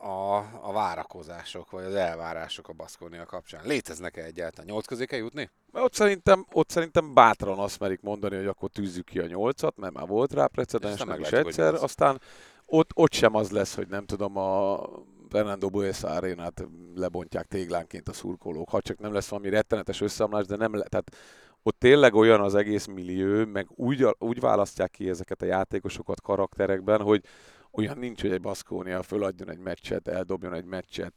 a, 0.03 0.37
a 0.63 0.73
várakozások, 0.73 1.71
vagy 1.71 1.85
az 1.85 1.95
elvárások 1.95 2.69
a 2.69 2.73
Baszkónia 2.73 3.25
kapcsán. 3.27 3.61
Léteznek-e 3.65 4.25
egyáltalán? 4.25 4.67
Nyolc 4.71 4.87
közé 4.87 5.05
kell 5.05 5.19
jutni? 5.19 5.51
Ott 5.73 5.95
szerintem, 5.95 6.47
ott 6.53 6.71
szerintem 6.71 7.15
bátran 7.15 7.59
azt 7.59 7.81
merik 7.81 8.01
mondani, 8.01 8.37
hogy 8.37 8.47
akkor 8.47 8.71
tűzzük 8.71 9.05
ki 9.05 9.19
a 9.19 9.27
nyolcat, 9.27 9.77
mert 9.77 9.93
már 9.93 10.07
volt 10.07 10.33
rá 10.33 10.47
precedens, 10.47 11.05
meg 11.05 11.21
is 11.21 11.33
egyszer. 11.33 11.75
Aztán 11.75 12.21
ott, 12.67 12.91
ott 12.95 13.13
sem 13.13 13.35
az 13.35 13.51
lesz, 13.51 13.75
hogy 13.75 13.89
nem 13.89 14.07
tudom, 14.07 14.37
a 14.37 14.81
Fernando 15.29 15.69
Buesa 15.69 16.09
arénát 16.09 16.67
lebontják 16.95 17.47
téglánként 17.47 18.09
a 18.09 18.13
szurkolók, 18.13 18.69
ha 18.69 18.81
csak 18.81 18.99
nem 18.99 19.13
lesz 19.13 19.29
valami 19.29 19.49
rettenetes 19.49 20.01
összeomlás, 20.01 20.47
de 20.47 20.57
nem 20.57 20.75
le, 20.75 20.85
tehát 20.85 21.17
ott 21.63 21.79
tényleg 21.79 22.15
olyan 22.15 22.41
az 22.41 22.55
egész 22.55 22.87
millió, 22.87 23.45
meg 23.47 23.67
úgy, 23.75 24.07
úgy 24.19 24.41
választják 24.41 24.91
ki 24.91 25.09
ezeket 25.09 25.43
a 25.43 25.47
játékosokat 25.47 26.21
karakterekben, 26.21 27.01
hogy 27.01 27.25
olyan 27.73 27.99
nincs, 27.99 28.21
hogy 28.21 28.33
egy 28.33 28.41
Baszkónia 28.41 29.03
föladjon 29.03 29.51
egy 29.51 29.59
meccset, 29.59 30.09
eldobjon 30.09 30.55
egy 30.55 30.65
meccset, 30.65 31.13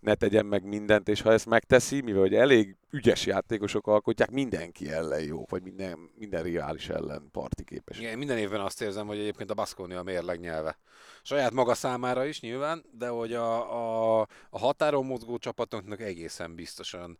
ne 0.00 0.14
tegyen 0.14 0.46
meg 0.46 0.64
mindent, 0.64 1.08
és 1.08 1.20
ha 1.20 1.32
ezt 1.32 1.46
megteszi, 1.46 2.00
mivel 2.00 2.20
hogy 2.20 2.34
elég 2.34 2.76
ügyes 2.90 3.26
játékosok 3.26 3.86
alkotják, 3.86 4.30
mindenki 4.30 4.90
ellen 4.90 5.22
jó, 5.22 5.44
vagy 5.48 5.62
minden, 5.62 6.10
minden 6.14 6.42
rivális 6.42 6.88
ellen 6.88 7.28
parti 7.32 7.64
képes. 7.64 7.98
Igen, 7.98 8.18
minden 8.18 8.38
évben 8.38 8.60
azt 8.60 8.82
érzem, 8.82 9.06
hogy 9.06 9.18
egyébként 9.18 9.50
a 9.50 9.54
Baszkónia 9.54 9.98
a 9.98 10.02
mérleg 10.02 10.40
nyelve. 10.40 10.78
Saját 11.22 11.52
maga 11.52 11.74
számára 11.74 12.24
is 12.24 12.40
nyilván, 12.40 12.84
de 12.92 13.08
hogy 13.08 13.32
a, 13.32 14.20
a, 14.20 14.20
a 14.50 14.58
határon 14.58 15.06
mozgó 15.06 15.38
csapatoknak 15.38 16.00
egészen 16.00 16.54
biztosan 16.54 17.18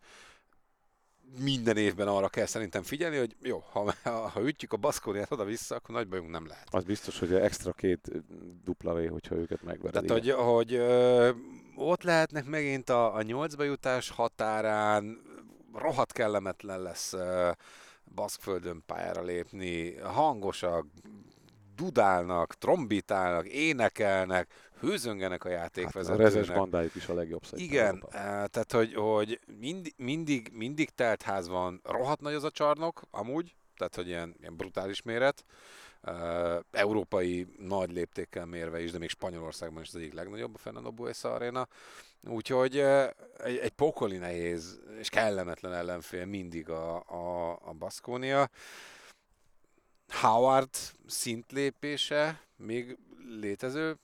minden 1.39 1.77
évben 1.77 2.07
arra 2.07 2.27
kell 2.27 2.45
szerintem 2.45 2.83
figyelni, 2.83 3.17
hogy 3.17 3.35
jó, 3.41 3.63
ha, 3.71 3.93
ha 4.33 4.41
ütjük 4.41 4.73
a 4.73 4.77
baszkóniát 4.77 5.31
oda-vissza, 5.31 5.75
akkor 5.75 5.95
nagy 5.95 6.07
bajunk 6.07 6.29
nem 6.29 6.47
lehet. 6.47 6.67
Az 6.71 6.83
biztos, 6.83 7.19
hogy 7.19 7.33
extra 7.33 7.71
két 7.71 8.11
dupla 8.63 8.93
V, 8.93 9.09
hogyha 9.09 9.35
őket 9.35 9.63
megvered. 9.63 10.05
Tehát, 10.05 10.23
hogy, 10.23 10.31
hogy 10.31 10.73
ö, 10.73 11.29
ott 11.75 12.03
lehetnek 12.03 12.45
megint 12.45 12.89
a, 12.89 13.15
a 13.15 13.21
nyolcba 13.21 13.63
jutás 13.63 14.09
határán, 14.09 15.21
rohadt 15.73 16.11
kellemetlen 16.11 16.81
lesz 16.81 17.13
ö, 17.13 17.51
Baszkföldön 18.15 18.83
pályára 18.85 19.21
lépni, 19.21 19.95
hangosak, 19.95 20.85
dudálnak, 21.77 22.57
trombitálnak, 22.57 23.47
énekelnek, 23.47 24.53
hőzöngenek 24.79 25.43
a 25.43 25.49
játékvezetőnek. 25.49 26.25
Hát 26.25 26.33
a 26.33 26.37
rezes 26.37 26.55
bandájuk 26.55 26.95
is 26.95 27.07
a 27.07 27.13
legjobb 27.13 27.45
szerintem. 27.45 27.75
Igen, 27.75 28.03
eh, 28.09 28.21
tehát 28.21 28.71
hogy, 28.71 28.93
hogy 28.93 29.39
mindig, 29.59 29.93
mindig, 29.97 30.49
mindig 30.53 30.89
telt 30.89 31.21
ház 31.21 31.47
van, 31.47 31.81
rohadt 31.83 32.21
nagy 32.21 32.33
az 32.33 32.43
a 32.43 32.51
csarnok, 32.51 33.01
amúgy, 33.11 33.55
tehát 33.77 33.95
hogy 33.95 34.07
ilyen, 34.07 34.35
ilyen 34.39 34.55
brutális 34.55 35.01
méret, 35.01 35.43
uh, 36.01 36.59
európai 36.71 37.47
nagy 37.57 37.91
léptékkel 37.91 38.45
mérve 38.45 38.81
is, 38.81 38.91
de 38.91 38.97
még 38.97 39.09
Spanyolországban 39.09 39.81
is 39.81 39.87
az 39.87 39.95
egyik 39.95 40.13
legnagyobb 40.13 40.55
a 40.55 40.57
Fernando 40.57 40.91
Buesa 40.91 41.33
Arena. 41.33 41.67
Úgyhogy 42.27 42.77
uh, 42.77 43.03
egy, 43.37 43.57
egy 43.57 43.71
pokoli 43.71 44.17
nehéz 44.17 44.79
és 44.99 45.09
kellemetlen 45.09 45.73
ellenfél 45.73 46.25
mindig 46.25 46.69
a, 46.69 46.95
a, 46.95 47.51
a 47.51 47.73
Baskonia. 47.73 48.49
Howard 50.07 50.69
szintlépése 51.05 52.41
még 52.55 52.97
létező 53.39 53.97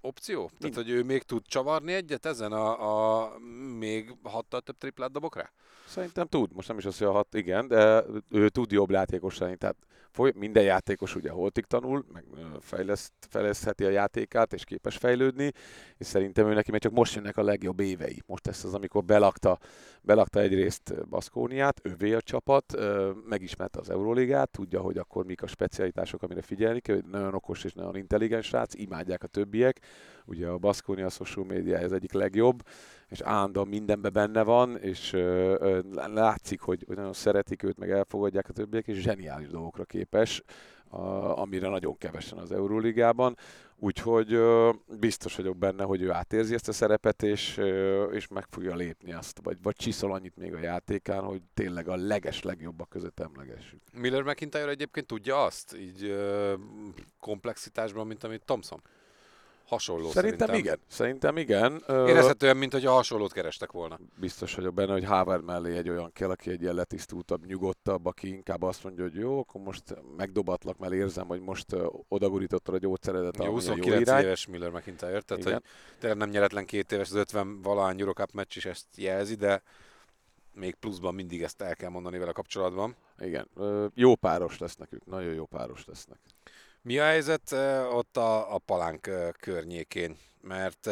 opció? 0.00 0.50
Tehát, 0.58 0.74
hogy 0.74 0.90
ő 0.90 1.02
még 1.02 1.22
tud 1.22 1.42
csavarni 1.46 1.92
egyet 1.92 2.26
ezen 2.26 2.52
a, 2.52 3.24
a 3.24 3.38
még 3.78 4.14
hattal 4.22 4.60
több 4.60 4.78
triplát 4.78 5.12
dobok 5.12 5.36
rá? 5.36 5.50
Szerintem 5.86 6.26
tud, 6.26 6.52
most 6.52 6.68
nem 6.68 6.78
is 6.78 6.84
az, 6.84 6.98
hogy 6.98 7.06
a 7.06 7.12
hat, 7.12 7.34
igen, 7.34 7.68
de 7.68 8.04
ő 8.30 8.48
tud 8.48 8.70
jobb 8.70 8.90
játékos 8.90 9.38
lenni, 9.38 9.56
tehát 9.56 9.76
foly, 10.12 10.32
minden 10.36 10.62
játékos 10.62 11.14
ugye 11.14 11.30
holtig 11.30 11.64
tanul, 11.64 12.04
meg 12.12 12.24
fejleszt, 12.60 13.12
fejlesztheti 13.28 13.84
a 13.84 13.88
játékát, 13.88 14.52
és 14.52 14.64
képes 14.64 14.96
fejlődni, 14.96 15.52
és 15.96 16.06
szerintem 16.06 16.46
ő 16.46 16.54
neki 16.54 16.70
még 16.70 16.80
csak 16.80 16.92
most 16.92 17.14
jönnek 17.14 17.36
a 17.36 17.42
legjobb 17.42 17.80
évei. 17.80 18.22
Most 18.26 18.46
ez 18.46 18.64
az, 18.64 18.74
amikor 18.74 19.04
belakta, 19.04 19.58
belakta 20.02 20.40
egyrészt 20.40 21.08
Baszkóniát, 21.08 21.80
ővé 21.82 22.12
a 22.12 22.20
csapat, 22.20 22.76
megismerte 23.28 23.78
az 23.78 23.90
Euróligát, 23.90 24.50
tudja, 24.50 24.80
hogy 24.80 24.98
akkor 24.98 25.24
mik 25.24 25.42
a 25.42 25.46
specialitások, 25.46 26.22
amire 26.22 26.42
figyelni 26.42 26.80
kell, 26.80 27.00
nagyon 27.10 27.34
okos 27.34 27.64
és 27.64 27.72
nagyon 27.72 27.96
intelligens 27.96 28.46
srác, 28.46 28.74
imádják 28.74 29.22
a 29.22 29.26
többiek, 29.26 29.80
ugye 30.26 30.46
a 30.46 30.58
Baszkónia 30.58 31.08
social 31.08 31.44
média 31.44 31.78
ez 31.78 31.92
egyik 31.92 32.12
legjobb, 32.12 32.62
és 33.08 33.20
állandóan 33.20 33.68
mindenben 33.68 34.12
benne 34.12 34.42
van, 34.42 34.78
és 34.78 35.12
ö, 35.12 35.56
ö, 35.60 35.80
látszik, 36.14 36.60
hogy, 36.60 36.84
hogy 36.86 36.96
nagyon 36.96 37.12
szeretik 37.12 37.62
őt, 37.62 37.78
meg 37.78 37.90
elfogadják 37.90 38.48
a 38.48 38.52
többiek, 38.52 38.86
és 38.86 38.98
zseniális 38.98 39.48
dolgokra 39.48 39.84
képes, 39.84 40.42
a, 40.88 41.38
amire 41.38 41.68
nagyon 41.68 41.98
kevesen 41.98 42.38
az 42.38 42.52
Euróligában. 42.52 43.36
Úgyhogy 43.78 44.32
ö, 44.32 44.70
biztos 45.00 45.36
vagyok 45.36 45.56
benne, 45.56 45.84
hogy 45.84 46.02
ő 46.02 46.10
átérzi 46.10 46.54
ezt 46.54 46.68
a 46.68 46.72
szerepet, 46.72 47.22
és, 47.22 47.56
ö, 47.56 48.04
és 48.04 48.28
meg 48.28 48.46
fogja 48.50 48.74
lépni 48.74 49.12
azt, 49.12 49.40
vagy, 49.42 49.58
vagy 49.62 49.76
csiszol 49.76 50.12
annyit 50.12 50.36
még 50.36 50.54
a 50.54 50.58
játékán, 50.58 51.22
hogy 51.22 51.42
tényleg 51.54 51.88
a 51.88 51.96
leges 51.96 52.42
legjobbak 52.42 52.88
között 52.88 53.20
emlegessük. 53.20 53.80
Miller 53.92 54.22
McIntyre 54.22 54.68
egyébként 54.68 55.06
tudja 55.06 55.44
azt, 55.44 55.76
így 55.76 56.04
ö, 56.04 56.54
komplexitásban, 57.20 58.06
mint 58.06 58.24
amit 58.24 58.44
Thompson? 58.44 58.80
Hasonló 59.72 60.10
szerintem. 60.10 60.38
Szerintem 60.38 60.54
igen. 60.54 60.80
Szerintem 60.86 61.36
igen. 61.36 61.82
Érezhetően, 61.88 62.56
mint 62.56 62.72
hogy 62.72 62.86
a 62.86 62.90
hasonlót 62.90 63.32
kerestek 63.32 63.72
volna. 63.72 63.98
Biztos 64.20 64.54
vagyok 64.54 64.74
benne, 64.74 64.92
hogy 64.92 65.04
Harvard 65.04 65.44
mellé 65.44 65.76
egy 65.76 65.88
olyan 65.88 66.12
kell, 66.12 66.30
aki 66.30 66.50
egy 66.50 66.62
ilyen 66.62 66.74
letisztultabb, 66.74 67.46
nyugodtabb, 67.46 68.06
aki 68.06 68.28
inkább 68.28 68.62
azt 68.62 68.84
mondja, 68.84 69.02
hogy 69.02 69.14
jó, 69.14 69.38
akkor 69.38 69.60
most 69.60 69.82
megdobatlak, 70.16 70.78
mert 70.78 70.92
érzem, 70.92 71.26
hogy 71.26 71.40
most 71.40 71.66
odagurítottad 72.08 72.74
a 72.74 72.78
gyógyszeredet. 72.78 73.44
Jó, 73.44 73.50
29 73.50 74.08
jó 74.08 74.18
éves 74.18 74.46
Miller 74.46 74.70
McIntyre, 74.70 75.20
tehát 75.20 75.44
igen. 75.44 75.52
hogy 75.52 75.62
tényleg 75.98 76.18
nem 76.18 76.28
nyeretlen 76.28 76.64
két 76.64 76.92
éves, 76.92 77.08
az 77.08 77.14
50 77.14 77.62
valahány 77.62 78.00
Eurocup 78.00 78.32
meccs 78.32 78.56
is 78.56 78.64
ezt 78.64 78.86
jelzi, 78.96 79.34
de 79.34 79.62
még 80.54 80.74
pluszban 80.74 81.14
mindig 81.14 81.42
ezt 81.42 81.62
el 81.62 81.76
kell 81.76 81.90
mondani 81.90 82.18
vele 82.18 82.32
kapcsolatban. 82.32 82.96
Igen, 83.18 83.48
jó 83.94 84.14
páros 84.14 84.58
lesz 84.58 84.76
nekük, 84.76 85.06
nagyon 85.06 85.34
jó 85.34 85.44
páros 85.46 85.84
lesznek. 85.84 86.18
Mi 86.84 86.98
a 86.98 87.04
helyzet 87.04 87.52
ott 87.92 88.16
a, 88.16 88.54
a 88.54 88.58
palánk 88.58 89.10
környékén? 89.40 90.18
Mert 90.40 90.90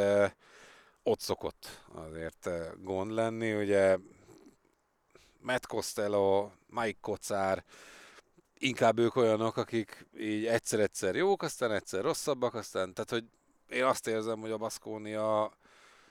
ott 1.02 1.20
szokott 1.20 1.82
azért 1.94 2.48
gond 2.82 3.12
lenni, 3.12 3.54
ugye 3.54 3.98
Matt 5.40 5.66
Costello, 5.66 6.50
Mike 6.66 6.98
Kocár, 7.00 7.64
inkább 8.58 8.98
ők 8.98 9.16
olyanok, 9.16 9.56
akik 9.56 10.06
így 10.18 10.46
egyszer-egyszer 10.46 11.14
jók, 11.14 11.42
aztán 11.42 11.72
egyszer 11.72 12.02
rosszabbak, 12.02 12.54
aztán, 12.54 12.94
tehát 12.94 13.10
hogy 13.10 13.24
én 13.76 13.84
azt 13.84 14.06
érzem, 14.06 14.40
hogy 14.40 14.50
a 14.50 14.56
Baszkónia 14.56 15.52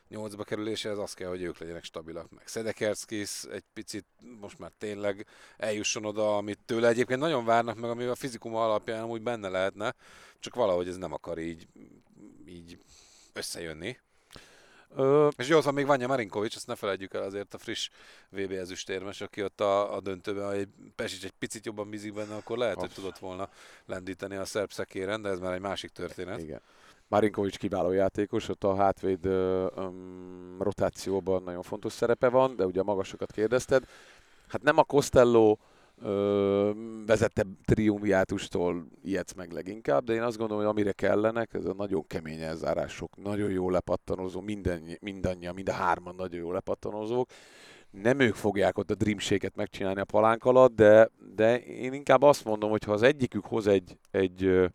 nyolcba 0.09 0.43
kerülése, 0.43 0.89
ez 0.89 0.97
az 0.97 1.13
kell, 1.13 1.29
hogy 1.29 1.41
ők 1.41 1.57
legyenek 1.57 1.83
stabilak. 1.83 2.29
Meg 2.31 2.47
Szedekerszkis 2.47 3.43
egy 3.43 3.63
picit 3.73 4.05
most 4.39 4.59
már 4.59 4.71
tényleg 4.77 5.25
eljusson 5.57 6.05
oda, 6.05 6.37
amit 6.37 6.59
tőle 6.65 6.87
egyébként 6.87 7.19
nagyon 7.19 7.45
várnak 7.45 7.79
meg, 7.79 7.89
ami 7.89 8.03
a 8.03 8.15
fizikum 8.15 8.55
alapján 8.55 9.05
úgy 9.05 9.21
benne 9.21 9.49
lehetne, 9.49 9.95
csak 10.39 10.55
valahogy 10.55 10.87
ez 10.87 10.97
nem 10.97 11.13
akar 11.13 11.37
így, 11.37 11.67
így 12.45 12.79
összejönni. 13.33 13.97
Ö... 14.95 15.27
És 15.37 15.47
jó, 15.47 15.61
van 15.61 15.73
még 15.73 15.85
Vanya 15.85 16.07
Marinkovics, 16.07 16.55
ezt 16.55 16.67
ne 16.67 16.75
felejtjük 16.75 17.13
el 17.13 17.23
azért 17.23 17.53
a 17.53 17.57
friss 17.57 17.89
VB 18.29 18.51
ezüstérmes, 18.51 19.21
aki 19.21 19.43
ott 19.43 19.61
a, 19.61 19.95
a 19.95 19.99
döntőben, 20.01 20.45
ha 20.45 20.53
egy 20.53 20.69
Pesic 20.95 21.23
egy 21.23 21.33
picit 21.39 21.65
jobban 21.65 21.89
bízik 21.89 22.13
benne, 22.13 22.35
akkor 22.35 22.57
lehet, 22.57 22.75
Azt. 22.75 22.85
hogy 22.85 22.95
tudott 22.95 23.17
volna 23.17 23.49
lendíteni 23.85 24.35
a 24.35 24.45
szerb 24.45 24.71
szekéren, 24.71 25.21
de 25.21 25.29
ez 25.29 25.39
már 25.39 25.53
egy 25.53 25.59
másik 25.59 25.91
történet. 25.91 26.39
Igen. 26.39 26.61
Marinkovics 27.09 27.57
kiváló 27.57 27.91
játékos, 27.91 28.49
ott 28.49 28.63
a 28.63 28.75
hátvéd 28.75 29.25
um, 29.25 30.57
rotációban 30.59 31.43
nagyon 31.43 31.61
fontos 31.61 31.93
szerepe 31.93 32.29
van, 32.29 32.55
de 32.55 32.65
ugye 32.65 32.79
a 32.79 32.83
magasokat 32.83 33.31
kérdezted. 33.31 33.83
Hát 34.47 34.61
nem 34.61 34.77
a 34.77 34.83
Costello 34.83 35.57
ö, 36.01 36.71
vezette 37.05 37.45
triumviátustól 37.65 38.87
ijedsz 39.03 39.33
meg 39.33 39.51
leginkább, 39.51 40.03
de 40.03 40.13
én 40.13 40.21
azt 40.21 40.37
gondolom, 40.37 40.63
hogy 40.63 40.71
amire 40.71 40.91
kellenek, 40.91 41.53
ez 41.53 41.65
a 41.65 41.73
nagyon 41.73 42.07
kemény 42.07 42.41
elzárások, 42.41 43.23
nagyon 43.23 43.49
jó 43.49 43.69
lepattanozó, 43.69 44.41
minden, 44.41 44.97
mindannyian, 45.01 45.53
mind 45.53 45.69
a 45.69 45.73
hárman 45.73 46.15
nagyon 46.15 46.39
jó 46.39 46.51
lepattanozók. 46.51 47.29
Nem 47.91 48.19
ők 48.19 48.35
fogják 48.35 48.77
ott 48.77 48.91
a 48.91 48.95
dreamséget 48.95 49.55
megcsinálni 49.55 49.99
a 49.99 50.05
palánk 50.05 50.45
alatt, 50.45 50.75
de, 50.75 51.09
de 51.35 51.59
én 51.59 51.93
inkább 51.93 52.21
azt 52.21 52.45
mondom, 52.45 52.69
hogy 52.69 52.83
ha 52.83 52.91
az 52.91 53.01
egyikük 53.01 53.45
hoz 53.45 53.67
egy, 53.67 53.97
egy 54.11 54.69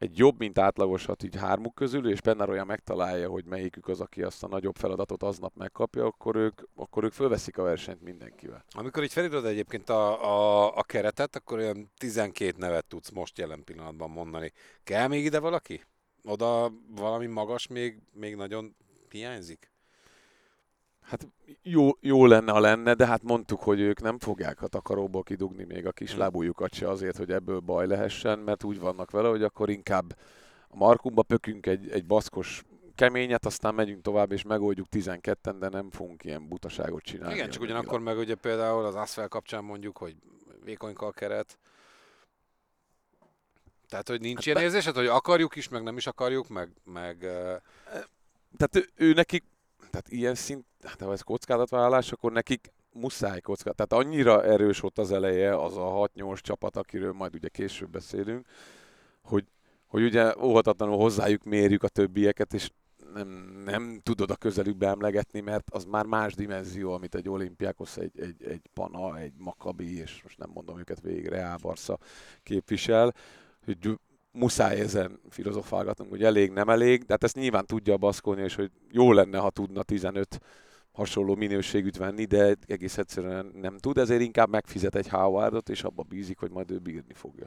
egy 0.00 0.18
jobb, 0.18 0.38
mint 0.38 0.58
átlagosat 0.58 1.22
így 1.22 1.36
hármuk 1.36 1.74
közül, 1.74 2.10
és 2.10 2.18
olyan 2.48 2.66
megtalálja, 2.66 3.28
hogy 3.28 3.44
melyikük 3.44 3.88
az, 3.88 4.00
aki 4.00 4.22
azt 4.22 4.42
a 4.42 4.48
nagyobb 4.48 4.76
feladatot 4.76 5.22
aznap 5.22 5.54
megkapja, 5.56 6.04
akkor 6.04 6.36
ők, 6.36 6.60
akkor 6.74 7.04
ők 7.04 7.12
fölveszik 7.12 7.58
a 7.58 7.62
versenyt 7.62 8.02
mindenkivel. 8.02 8.64
Amikor 8.70 9.02
így 9.02 9.12
felírod 9.12 9.44
egyébként 9.44 9.88
a, 9.88 10.24
a, 10.24 10.76
a 10.76 10.82
keretet, 10.82 11.36
akkor 11.36 11.58
olyan 11.58 11.90
12 11.96 12.54
nevet 12.56 12.86
tudsz 12.86 13.10
most 13.10 13.38
jelen 13.38 13.64
pillanatban 13.64 14.10
mondani. 14.10 14.52
Kell 14.84 15.06
még 15.06 15.24
ide 15.24 15.38
valaki? 15.38 15.84
Oda 16.24 16.72
valami 16.88 17.26
magas 17.26 17.66
még, 17.66 17.98
még 18.12 18.36
nagyon 18.36 18.76
hiányzik? 19.08 19.70
Hát 21.02 21.28
jó, 21.62 21.90
jó 22.00 22.26
lenne, 22.26 22.52
ha 22.52 22.60
lenne, 22.60 22.94
de 22.94 23.06
hát 23.06 23.22
mondtuk, 23.22 23.60
hogy 23.60 23.80
ők 23.80 24.00
nem 24.00 24.18
fogják 24.18 24.62
a 24.62 24.66
takaróból 24.66 25.22
kidugni 25.22 25.64
még 25.64 25.86
a 25.86 25.92
kis 25.92 26.12
hm. 26.12 26.18
lábújukat 26.18 26.74
se 26.74 26.88
azért, 26.88 27.16
hogy 27.16 27.30
ebből 27.30 27.60
baj 27.60 27.86
lehessen, 27.86 28.38
mert 28.38 28.64
úgy 28.64 28.80
vannak 28.80 29.10
vele, 29.10 29.28
hogy 29.28 29.42
akkor 29.42 29.70
inkább 29.70 30.16
a 30.68 30.76
Markumba 30.76 31.22
pökünk 31.22 31.66
egy, 31.66 31.90
egy 31.90 32.06
baszkos 32.06 32.64
keményet, 32.94 33.46
aztán 33.46 33.74
megyünk 33.74 34.02
tovább, 34.02 34.32
és 34.32 34.42
megoldjuk 34.42 34.86
12-en, 34.90 35.56
de 35.58 35.68
nem 35.68 35.90
fogunk 35.90 36.24
ilyen 36.24 36.48
butaságot 36.48 37.02
csinálni. 37.02 37.34
Igen, 37.34 37.50
csak 37.50 37.62
ugyanakkor 37.62 38.00
meg 38.00 38.18
ugye 38.18 38.34
például 38.34 38.84
az 38.84 38.94
Asfel 38.94 39.28
kapcsán 39.28 39.64
mondjuk, 39.64 39.98
hogy 39.98 40.16
vékonyka 40.64 41.06
a 41.06 41.12
keret, 41.12 41.58
tehát, 43.90 44.08
hogy 44.08 44.20
nincs 44.20 44.36
hát 44.36 44.44
ilyen 44.44 44.58
be... 44.58 44.62
érzésed, 44.62 44.94
hogy 44.94 45.06
akarjuk 45.06 45.56
is, 45.56 45.68
meg 45.68 45.82
nem 45.82 45.96
is 45.96 46.06
akarjuk, 46.06 46.48
meg... 46.48 46.70
meg 46.84 47.18
Tehát 48.56 48.76
ő, 48.76 48.88
ő 48.94 49.12
nekik 49.12 49.44
tehát 49.90 50.08
ilyen 50.08 50.34
szint, 50.34 50.64
hát 50.82 51.00
ha 51.00 51.12
ez 51.12 51.20
kockázatvállalás, 51.20 52.12
akkor 52.12 52.32
nekik 52.32 52.72
muszáj 52.92 53.40
kocka. 53.40 53.72
Tehát 53.72 54.04
annyira 54.04 54.44
erős 54.44 54.80
volt 54.80 54.98
az 54.98 55.12
eleje, 55.12 55.62
az 55.62 55.76
a 55.76 56.08
6-8 56.14 56.40
csapat, 56.40 56.76
akiről 56.76 57.12
majd 57.12 57.34
ugye 57.34 57.48
később 57.48 57.90
beszélünk, 57.90 58.46
hogy, 59.22 59.44
hogy 59.86 60.02
ugye 60.02 60.34
óhatatlanul 60.42 60.96
hozzájuk 60.96 61.44
mérjük 61.44 61.82
a 61.82 61.88
többieket, 61.88 62.54
és 62.54 62.70
nem, 63.14 63.28
nem 63.64 64.00
tudod 64.02 64.30
a 64.30 64.36
közelükbe 64.36 64.86
emlegetni, 64.86 65.40
mert 65.40 65.70
az 65.70 65.84
már 65.84 66.04
más 66.04 66.34
dimenzió, 66.34 66.92
amit 66.92 67.14
egy 67.14 67.28
olimpiákos, 67.28 67.96
egy, 67.96 68.20
egy, 68.20 68.44
egy 68.44 68.62
Pana, 68.74 69.18
egy 69.18 69.32
Makabi, 69.36 69.98
és 69.98 70.22
most 70.22 70.38
nem 70.38 70.50
mondom 70.54 70.78
őket 70.78 71.00
végig, 71.00 71.26
Real 71.26 71.56
Barca 71.62 71.98
képvisel, 72.42 73.14
hogy 73.64 73.78
muszáj 74.32 74.80
ezen 74.80 75.20
filozofálgatnunk, 75.28 76.10
hogy 76.10 76.24
elég, 76.24 76.50
nem 76.50 76.68
elég, 76.68 77.00
de 77.00 77.12
hát 77.12 77.24
ezt 77.24 77.34
nyilván 77.34 77.66
tudja 77.66 77.92
a 77.92 77.96
Baszkónia, 77.96 78.44
és 78.44 78.54
hogy 78.54 78.70
jó 78.90 79.12
lenne, 79.12 79.38
ha 79.38 79.50
tudna 79.50 79.82
15 79.82 80.40
hasonló 80.92 81.34
minőségűt 81.34 81.96
venni, 81.96 82.24
de 82.24 82.56
egész 82.66 82.98
egyszerűen 82.98 83.50
nem 83.54 83.78
tud, 83.78 83.98
ezért 83.98 84.20
inkább 84.20 84.48
megfizet 84.48 84.94
egy 84.94 85.08
Howardot, 85.08 85.68
és 85.68 85.82
abba 85.82 86.02
bízik, 86.02 86.38
hogy 86.38 86.50
majd 86.50 86.70
ő 86.70 86.78
bírni 86.78 87.14
fogja. 87.14 87.46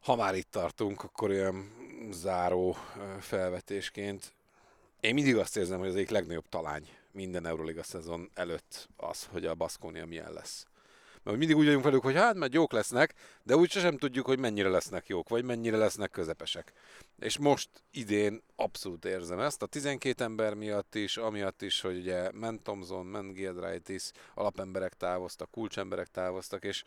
Ha 0.00 0.16
már 0.16 0.34
itt 0.34 0.50
tartunk, 0.50 1.02
akkor 1.02 1.30
olyan 1.30 1.70
záró 2.10 2.76
felvetésként 3.20 4.34
én 5.02 5.14
mindig 5.14 5.36
azt 5.36 5.56
érzem, 5.56 5.78
hogy 5.78 5.88
az 5.88 5.94
egyik 5.94 6.10
legnagyobb 6.10 6.48
talány 6.48 6.88
minden 7.12 7.46
Euroliga 7.46 7.82
szezon 7.82 8.30
előtt 8.34 8.88
az, 8.96 9.24
hogy 9.24 9.46
a 9.46 9.54
Baszkónia 9.54 10.06
milyen 10.06 10.32
lesz. 10.32 10.66
Mert 11.22 11.38
mindig 11.38 11.56
úgy 11.56 11.64
vagyunk 11.64 11.84
velük, 11.84 12.02
hogy 12.02 12.14
hát 12.14 12.34
mert 12.34 12.54
jók 12.54 12.72
lesznek, 12.72 13.14
de 13.42 13.56
úgy 13.56 13.70
sem 13.70 13.96
tudjuk, 13.98 14.26
hogy 14.26 14.38
mennyire 14.38 14.68
lesznek 14.68 15.06
jók, 15.06 15.28
vagy 15.28 15.44
mennyire 15.44 15.76
lesznek 15.76 16.10
közepesek. 16.10 16.72
És 17.18 17.38
most 17.38 17.68
idén 17.90 18.42
abszolút 18.56 19.04
érzem 19.04 19.40
ezt, 19.40 19.62
a 19.62 19.66
12 19.66 20.24
ember 20.24 20.54
miatt 20.54 20.94
is, 20.94 21.16
amiatt 21.16 21.62
is, 21.62 21.80
hogy 21.80 21.96
ugye 21.96 22.30
Men 22.32 22.62
Thompson, 22.62 23.06
Men 23.06 23.32
Gildraitis, 23.32 24.10
alapemberek 24.34 24.94
távoztak, 24.94 25.50
kulcsemberek 25.50 26.06
távoztak, 26.06 26.64
és 26.64 26.84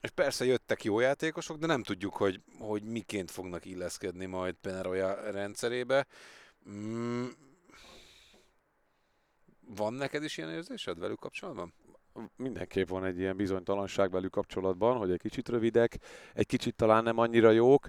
és 0.00 0.10
persze 0.10 0.44
jöttek 0.44 0.84
jó 0.84 1.00
játékosok, 1.00 1.56
de 1.56 1.66
nem 1.66 1.82
tudjuk, 1.82 2.16
hogy, 2.16 2.40
hogy 2.58 2.82
miként 2.82 3.30
fognak 3.30 3.64
illeszkedni 3.64 4.26
majd 4.26 4.54
Peneroya 4.54 5.30
rendszerébe. 5.30 6.06
Mm. 6.70 7.26
Van 9.60 9.92
neked 9.92 10.24
is 10.24 10.36
ilyen 10.36 10.50
érzésed 10.50 10.98
velük 10.98 11.18
kapcsolatban? 11.18 11.72
Mindenképp 12.36 12.88
van 12.88 13.04
egy 13.04 13.18
ilyen 13.18 13.36
bizonytalanság 13.36 14.10
velük 14.10 14.30
kapcsolatban, 14.30 14.96
hogy 14.96 15.10
egy 15.10 15.20
kicsit 15.20 15.48
rövidek, 15.48 15.98
egy 16.34 16.46
kicsit 16.46 16.74
talán 16.74 17.02
nem 17.02 17.18
annyira 17.18 17.50
jók. 17.50 17.88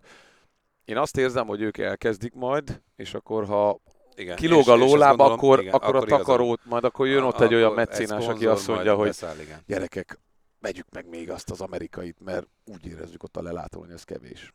Én 0.85 0.97
azt 0.97 1.17
érzem, 1.17 1.47
hogy 1.47 1.61
ők 1.61 1.77
elkezdik 1.77 2.33
majd, 2.33 2.81
és 2.95 3.13
akkor 3.13 3.45
ha 3.45 3.79
igen. 4.15 4.35
kilóg 4.35 4.69
a 4.69 4.75
lóláb, 4.75 5.19
akkor, 5.19 5.59
igen, 5.59 5.73
akkor, 5.73 5.95
akkor 5.95 6.13
a 6.13 6.17
takarót, 6.17 6.65
majd 6.65 6.83
akkor 6.83 7.07
jön 7.07 7.23
ott 7.23 7.39
egy 7.39 7.53
olyan 7.53 7.73
meccénás, 7.73 8.27
aki 8.27 8.45
azt 8.45 8.67
mondja, 8.67 8.95
hogy 8.95 9.07
beszáll, 9.07 9.39
igen. 9.39 9.59
gyerekek, 9.65 10.19
vegyük 10.59 10.85
meg 10.91 11.09
még 11.09 11.29
azt 11.29 11.49
az 11.49 11.61
amerikait, 11.61 12.19
mert 12.19 12.47
úgy 12.65 12.85
érezzük 12.85 13.23
ott 13.23 13.37
a 13.37 13.41
lelátón, 13.41 13.83
hogy 13.83 13.91
ez 13.91 14.03
kevés. 14.03 14.53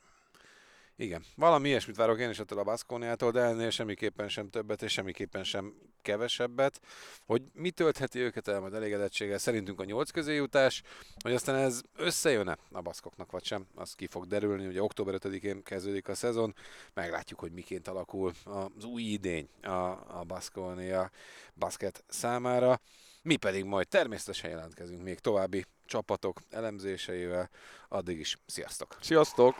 Igen, 0.96 1.24
valami 1.36 1.68
ilyesmit 1.68 1.96
várok 1.96 2.18
én 2.18 2.30
is 2.30 2.38
ettől 2.38 2.58
a 2.58 2.62
Baszkóniától, 2.62 3.30
de 3.30 3.40
ennél 3.40 3.70
semmiképpen 3.70 4.28
sem 4.28 4.50
többet, 4.50 4.82
és 4.82 4.92
semmiképpen 4.92 5.44
sem 5.44 5.74
kevesebbet. 6.02 6.80
Hogy 7.26 7.42
mi 7.52 7.70
töltheti 7.70 8.18
őket 8.18 8.48
el 8.48 8.60
majd 8.60 8.74
elégedettséggel, 8.74 9.38
szerintünk 9.38 9.80
a 9.80 9.84
nyolc 9.84 10.10
közé 10.10 10.34
jutás, 10.34 10.82
hogy 11.22 11.32
aztán 11.32 11.54
ez 11.54 11.80
összejön-e 11.96 12.58
a 12.72 12.80
baszkoknak, 12.80 13.30
vagy 13.30 13.44
sem, 13.44 13.66
az 13.74 13.94
ki 13.94 14.06
fog 14.06 14.26
derülni, 14.26 14.66
ugye 14.66 14.82
október 14.82 15.14
5-én 15.18 15.62
kezdődik 15.62 16.08
a 16.08 16.14
szezon, 16.14 16.54
meglátjuk, 16.92 17.40
hogy 17.40 17.52
miként 17.52 17.88
alakul 17.88 18.32
az 18.44 18.84
új 18.84 19.02
idény 19.02 19.48
a, 19.62 20.18
a 20.18 20.24
Baszkónia 20.26 21.10
baszket 21.54 22.04
számára. 22.08 22.80
Mi 23.22 23.36
pedig 23.36 23.64
majd 23.64 23.88
természetesen 23.88 24.50
jelentkezünk 24.50 25.02
még 25.02 25.18
további 25.18 25.64
csapatok 25.86 26.40
elemzéseivel. 26.50 27.50
Addig 27.88 28.18
is 28.18 28.38
sziasztok! 28.46 28.96
Sziasztok! 29.00 29.54